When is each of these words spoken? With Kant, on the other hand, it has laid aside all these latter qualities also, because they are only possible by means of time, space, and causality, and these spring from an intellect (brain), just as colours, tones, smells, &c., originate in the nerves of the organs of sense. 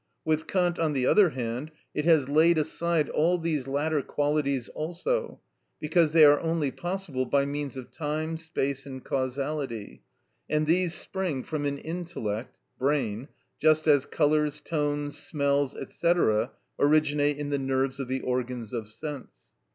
With 0.25 0.47
Kant, 0.47 0.79
on 0.79 0.93
the 0.93 1.05
other 1.05 1.29
hand, 1.29 1.69
it 1.93 2.05
has 2.05 2.27
laid 2.27 2.57
aside 2.57 3.07
all 3.09 3.37
these 3.37 3.67
latter 3.67 4.01
qualities 4.01 4.67
also, 4.69 5.39
because 5.79 6.11
they 6.11 6.25
are 6.25 6.39
only 6.39 6.71
possible 6.71 7.27
by 7.27 7.45
means 7.45 7.77
of 7.77 7.91
time, 7.91 8.37
space, 8.37 8.87
and 8.87 9.05
causality, 9.05 10.01
and 10.49 10.65
these 10.65 10.95
spring 10.95 11.43
from 11.43 11.65
an 11.67 11.77
intellect 11.77 12.57
(brain), 12.79 13.27
just 13.59 13.85
as 13.85 14.07
colours, 14.07 14.59
tones, 14.59 15.19
smells, 15.19 15.77
&c., 15.87 16.13
originate 16.79 17.37
in 17.37 17.51
the 17.51 17.59
nerves 17.59 17.99
of 17.99 18.07
the 18.07 18.21
organs 18.21 18.73
of 18.73 18.87
sense. 18.87 19.51